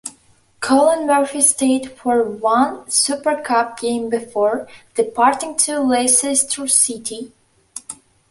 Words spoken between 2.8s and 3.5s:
Super